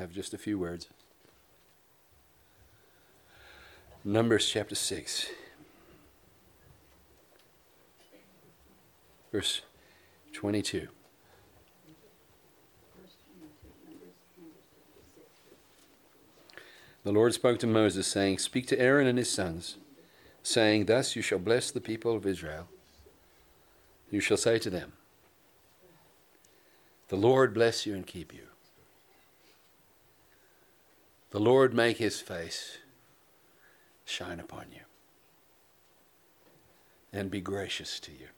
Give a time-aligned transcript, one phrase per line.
[0.00, 0.88] have just a few words.
[4.02, 5.26] Numbers chapter 6,
[9.30, 9.60] verse
[10.32, 10.88] 22.
[17.02, 19.76] The Lord spoke to Moses, saying, Speak to Aaron and his sons,
[20.42, 22.68] saying, Thus you shall bless the people of Israel.
[24.10, 24.94] You shall say to them,
[27.08, 28.49] The Lord bless you and keep you.
[31.30, 32.78] The Lord make his face
[34.04, 34.80] shine upon you
[37.12, 38.28] and be gracious to you.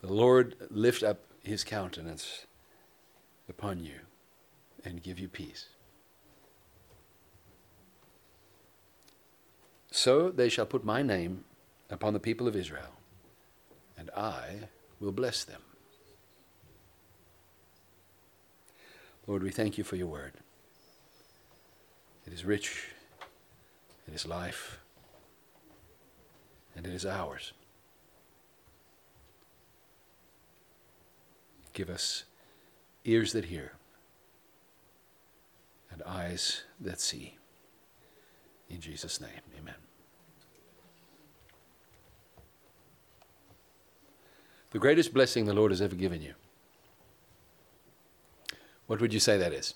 [0.00, 2.46] The Lord lift up his countenance
[3.48, 4.00] upon you
[4.84, 5.68] and give you peace.
[9.92, 11.44] So they shall put my name
[11.90, 12.94] upon the people of Israel,
[13.98, 14.68] and I
[15.00, 15.62] will bless them.
[19.26, 20.32] Lord, we thank you for your word.
[22.26, 22.88] It is rich,
[24.06, 24.78] it is life,
[26.74, 27.52] and it is ours.
[31.72, 32.24] Give us
[33.04, 33.72] ears that hear
[35.90, 37.36] and eyes that see.
[38.68, 39.74] In Jesus' name, amen.
[44.70, 46.34] The greatest blessing the Lord has ever given you.
[48.90, 49.74] What would you say that is?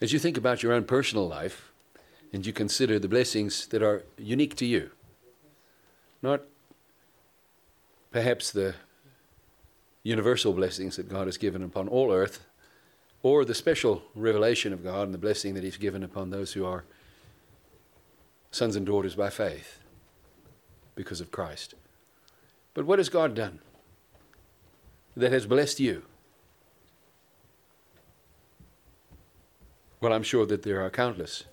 [0.00, 1.70] As you think about your own personal life
[2.32, 4.92] and you consider the blessings that are unique to you,
[6.22, 6.40] not
[8.10, 8.74] perhaps the
[10.02, 12.46] universal blessings that God has given upon all earth,
[13.22, 16.64] or the special revelation of God and the blessing that He's given upon those who
[16.64, 16.84] are
[18.50, 19.80] sons and daughters by faith
[20.94, 21.74] because of Christ.
[22.74, 23.60] But what has God done
[25.16, 26.02] that has blessed you?
[30.00, 31.44] Well, I'm sure that there are countless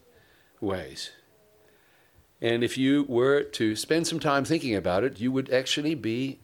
[0.59, 1.12] ways.
[2.41, 6.40] And if you were to spend some time thinking about it, you would actually be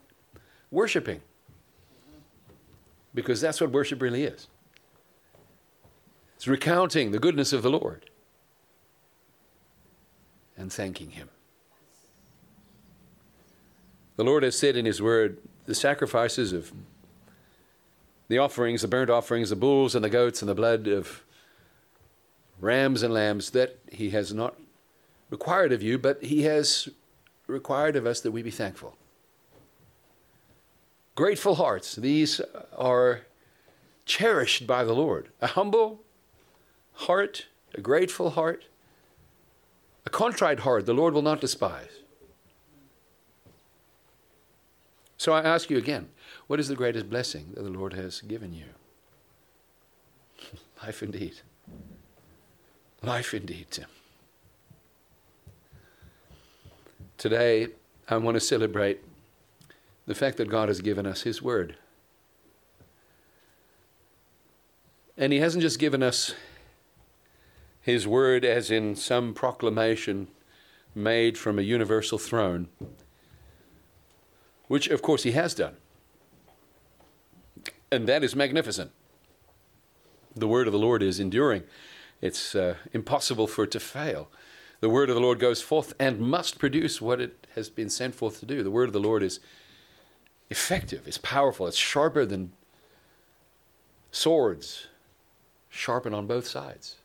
[0.69, 1.21] worshiping
[3.13, 4.47] because that's what worship really is.
[6.35, 8.09] It's recounting the goodness of the Lord
[10.57, 11.29] and thanking Him.
[14.15, 16.71] The Lord has said in His Word the sacrifices of
[18.27, 21.23] the offerings, the burnt offerings, the bulls and the goats, and the blood of
[22.59, 24.55] rams and lambs that He has not
[25.29, 26.89] required of you, but He has
[27.47, 28.95] required of us that we be thankful.
[31.15, 32.41] Grateful hearts, these
[32.75, 33.21] are
[34.05, 35.29] cherished by the Lord.
[35.41, 36.01] A humble
[36.93, 38.65] heart, a grateful heart,
[40.05, 41.99] a contrite heart, the Lord will not despise.
[45.25, 46.09] So I ask you again
[46.45, 48.65] what is the greatest blessing that the Lord has given you?
[50.83, 51.41] Life indeed.
[53.01, 53.87] Life indeed, Tim.
[57.17, 57.69] Today,
[58.07, 59.01] I want to celebrate
[60.05, 61.75] the fact that God has given us His Word.
[65.17, 66.35] And He hasn't just given us
[67.81, 70.27] His Word as in some proclamation
[70.93, 72.67] made from a universal throne,
[74.67, 75.77] which of course He has done.
[77.91, 78.91] And that is magnificent.
[80.35, 81.63] The Word of the Lord is enduring,
[82.21, 84.29] it's uh, impossible for it to fail.
[84.81, 88.15] The Word of the Lord goes forth and must produce what it has been sent
[88.15, 88.61] forth to do.
[88.61, 89.39] The Word of the Lord is
[90.49, 92.51] effective, it's powerful, it's sharper than
[94.11, 94.87] swords,
[95.69, 96.95] sharpened on both sides.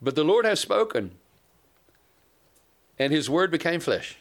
[0.00, 1.12] But the Lord has spoken,
[2.98, 4.18] and His Word became flesh.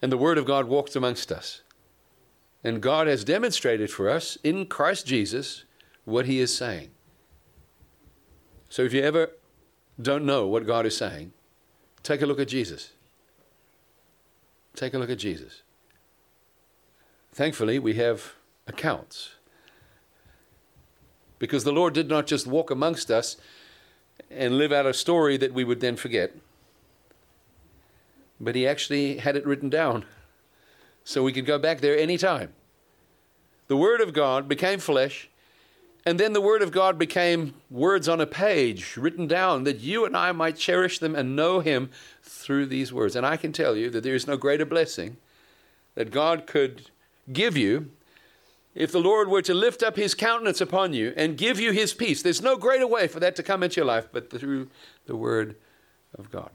[0.00, 1.62] And the Word of God walked amongst us.
[2.62, 5.64] And God has demonstrated for us in Christ Jesus
[6.04, 6.90] what He is saying.
[8.68, 9.30] So if you ever
[10.00, 11.32] don't know what God is saying,
[12.02, 12.92] take a look at Jesus.
[14.74, 15.62] Take a look at Jesus.
[17.32, 18.34] Thankfully, we have
[18.66, 19.34] accounts.
[21.38, 23.36] Because the Lord did not just walk amongst us
[24.30, 26.32] and live out a story that we would then forget,
[28.40, 30.04] but He actually had it written down
[31.04, 32.52] so we could go back there anytime.
[33.68, 35.28] The Word of God became flesh
[36.06, 40.04] and then the Word of God became words on a page written down that you
[40.04, 41.90] and I might cherish them and know Him
[42.22, 43.16] through these words.
[43.16, 45.16] And I can tell you that there is no greater blessing
[45.94, 46.90] that God could
[47.32, 47.90] give you
[48.74, 51.94] if the Lord were to lift up his countenance upon you and give you his
[51.94, 54.68] peace, there's no greater way for that to come into your life but through
[55.06, 55.56] the word
[56.18, 56.50] of God.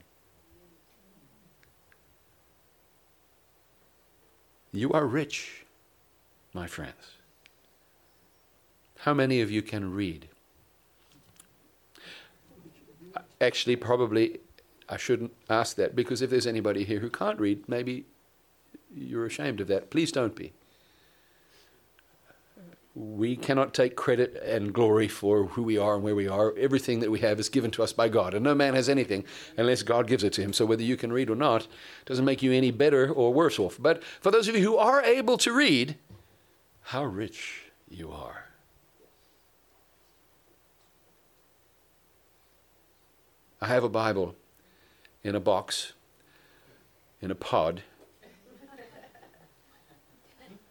[4.72, 5.64] You are rich,
[6.52, 7.16] my friends.
[9.00, 10.28] How many of you can read?
[13.40, 14.40] Actually, probably
[14.88, 18.04] I shouldn't ask that because if there's anybody here who can't read, maybe
[18.94, 19.90] you're ashamed of that.
[19.90, 20.52] Please don't be.
[23.00, 26.54] We cannot take credit and glory for who we are and where we are.
[26.58, 29.24] Everything that we have is given to us by God, and no man has anything
[29.56, 30.52] unless God gives it to him.
[30.52, 31.66] So whether you can read or not
[32.04, 33.78] doesn't make you any better or worse off.
[33.80, 35.96] But for those of you who are able to read,
[36.82, 38.44] how rich you are.
[43.62, 44.34] I have a Bible
[45.24, 45.94] in a box,
[47.22, 47.82] in a pod.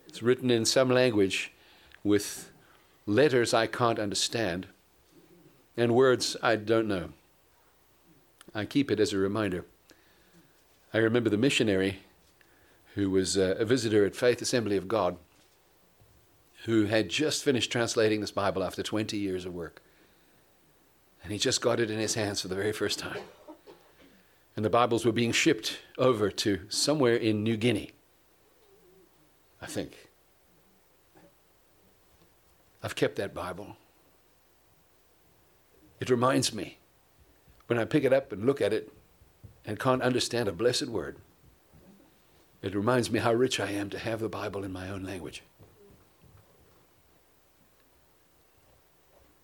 [0.08, 1.54] It's written in some language
[2.09, 2.51] with
[3.06, 4.67] letters I can't understand
[5.77, 7.09] and words I don't know.
[8.53, 9.63] I keep it as a reminder.
[10.94, 12.00] I remember the missionary
[12.95, 15.17] who was uh, a visitor at Faith Assembly of God
[16.65, 19.81] who had just finished translating this Bible after 20 years of work.
[21.23, 23.21] And he just got it in his hands for the very first time.
[24.56, 27.91] And the Bibles were being shipped over to somewhere in New Guinea,
[29.61, 30.08] I think.
[32.81, 33.76] I've kept that Bible.
[36.00, 36.78] It reminds me
[37.68, 38.92] when I pick it up and look at it
[39.66, 41.18] and can't understand a blessed word.
[42.62, 45.44] It reminds me how rich I am to have the Bible in my own language.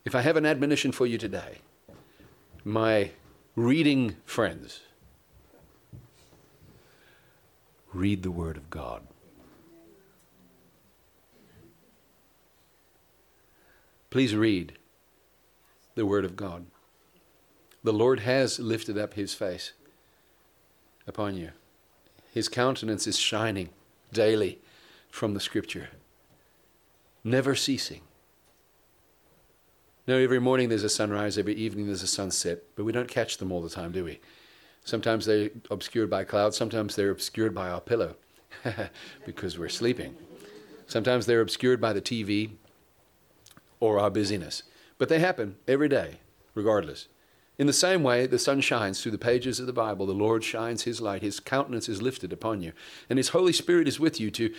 [0.03, 1.59] If I have an admonition for you today,
[2.63, 3.11] my
[3.55, 4.81] reading friends,
[7.93, 9.07] read the Word of God.
[14.15, 14.77] Please read
[15.95, 16.67] the Word of God.
[17.83, 19.73] The Lord has lifted up His face
[21.05, 21.49] upon you,
[22.33, 23.71] His countenance is shining
[24.13, 24.59] daily
[25.09, 25.89] from the Scripture,
[27.25, 28.03] never ceasing.
[30.07, 33.35] Now, every morning there's a sunrise, every evening there's a sunset, but we don't catch
[33.35, 34.21] them all the time, do we?
[34.85, 38.15] Sometimes they're obscured by clouds, sometimes they're obscured by our pillow
[39.25, 40.15] because we're sleeping.
[40.87, 42.51] Sometimes they're obscured by the TV,
[43.85, 44.63] or our busyness.
[44.97, 46.19] But they happen every day,
[46.53, 47.07] regardless.
[47.57, 50.05] In the same way, the sun shines through the pages of the Bible.
[50.05, 51.21] The Lord shines His light.
[51.21, 52.73] His countenance is lifted upon you.
[53.09, 54.53] And His Holy Spirit is with you to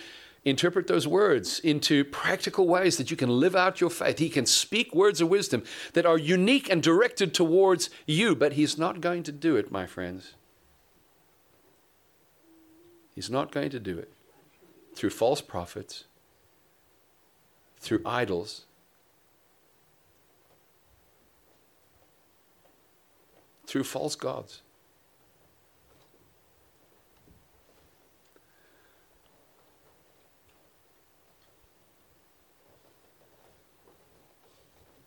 [0.45, 4.17] interpret those words into practical ways that you can live out your faith.
[4.17, 5.63] He can speak words of wisdom
[5.93, 9.85] that are unique and directed towards you, but He's not going to do it, my
[9.85, 10.33] friends.
[13.13, 14.11] He's not going to do it
[14.95, 16.05] through false prophets,
[17.79, 18.65] through idols,
[23.67, 24.61] through false gods.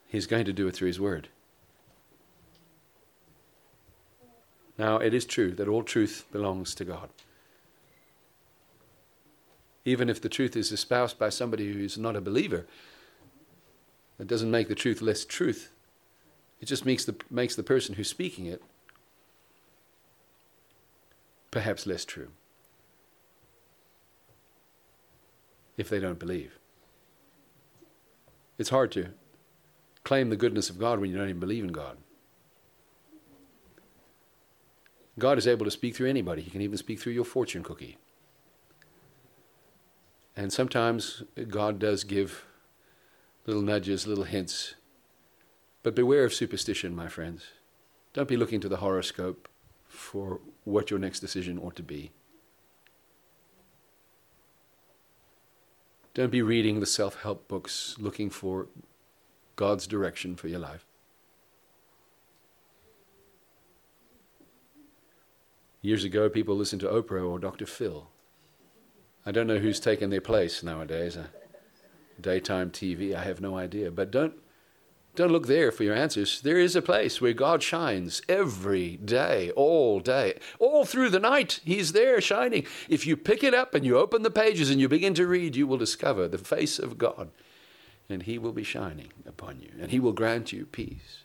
[0.07, 1.29] He's going to do it through His Word.
[4.77, 7.11] Now, it is true that all truth belongs to God.
[9.85, 12.67] Even if the truth is espoused by somebody who is not a believer,
[14.19, 15.71] that doesn't make the truth less truth.
[16.61, 18.63] It just makes the, makes the person who's speaking it
[21.51, 22.29] perhaps less true
[25.77, 26.59] if they don't believe.
[28.59, 29.09] It's hard to
[30.05, 31.97] claim the goodness of God when you don't even believe in God.
[35.19, 36.43] God is able to speak through anybody.
[36.43, 37.99] He can even speak through your fortune cookie.
[40.37, 42.45] And sometimes God does give
[43.47, 44.75] little nudges, little hints
[45.83, 47.45] but beware of superstition, my friends.
[48.13, 49.49] Don't be looking to the horoscope
[49.87, 52.11] for what your next decision ought to be.
[56.13, 58.67] Don't be reading the self help books looking for
[59.57, 60.85] God's direction for your life.
[65.83, 67.65] Years ago, people listened to Oprah or Dr.
[67.65, 68.09] Phil.
[69.25, 71.17] I don't know who's taken their place nowadays.
[72.21, 73.91] Daytime TV, I have no idea.
[73.91, 74.35] But don't
[75.17, 76.41] don't look there for your answers.
[76.41, 81.61] There is a place where God shines every day, all day, all through the night.
[81.65, 82.67] He's there shining.
[82.89, 85.57] If you pick it up and you open the pages and you begin to read,
[85.57, 87.31] you will discover the face of God.
[88.09, 91.25] And He will be shining upon you, and He will grant you peace.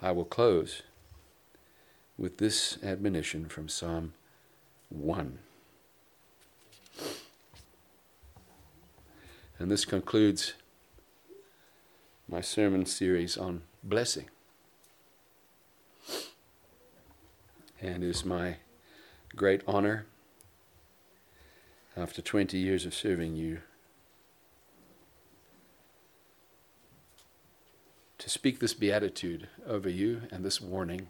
[0.00, 0.82] I will close
[2.18, 4.14] with this admonition from Psalm
[4.88, 5.38] 1.
[9.58, 10.52] And this concludes
[12.28, 14.28] my sermon series on blessing.
[17.80, 18.56] And it is my
[19.34, 20.06] great honor
[21.96, 23.60] after 20 years of serving you
[28.18, 31.06] to speak this beatitude over you and this warning.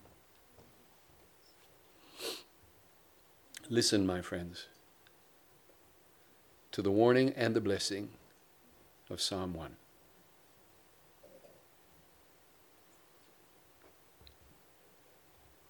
[3.69, 4.67] Listen, my friends,
[6.71, 8.11] to the warning and the blessing
[9.11, 9.77] of Psalm 1.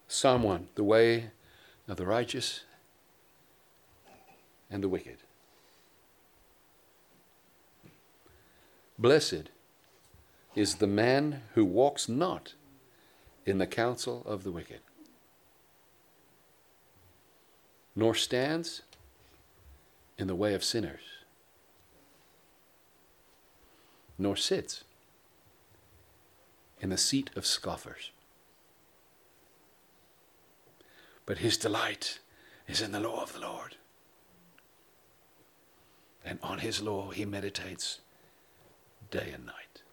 [0.07, 1.31] Psalm 1 The way
[1.87, 2.61] of the righteous
[4.69, 5.17] and the wicked.
[8.99, 9.49] Blessed
[10.55, 12.53] is the man who walks not
[13.45, 14.79] in the counsel of the wicked,
[17.95, 18.81] nor stands
[20.17, 21.01] in the way of sinners,
[24.17, 24.83] nor sits
[26.79, 28.11] in the seat of scoffers.
[31.25, 32.19] But his delight
[32.67, 33.75] is in the law of the Lord.
[36.23, 37.99] And on his law he meditates
[39.11, 39.83] day and night.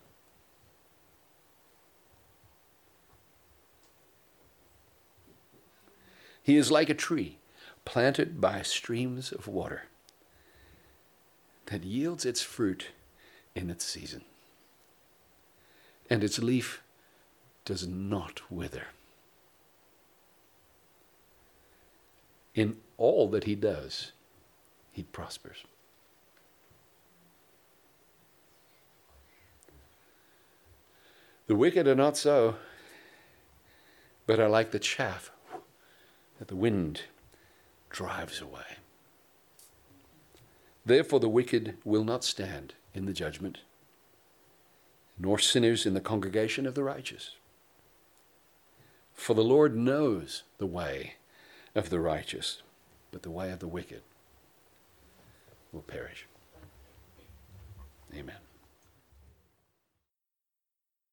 [6.43, 7.39] He is like a tree
[7.85, 9.85] planted by streams of water
[11.67, 12.89] that yields its fruit
[13.55, 14.23] in its season,
[16.11, 16.83] and its leaf
[17.65, 18.87] does not wither.
[22.55, 24.13] In all that he does,
[24.93, 25.65] he prospers.
[31.47, 32.57] The wicked are not so,
[34.27, 35.31] but are like the chaff
[36.39, 37.03] that the wind
[37.91, 38.79] drives away.
[40.87, 43.59] Therefore, the wicked will not stand in the judgment,
[45.19, 47.37] nor sinners in the congregation of the righteous.
[49.13, 51.15] For the Lord knows the way
[51.75, 52.63] of the righteous,
[53.11, 54.03] but the way of the wicked
[55.73, 56.27] will perish.
[58.15, 58.37] Amen.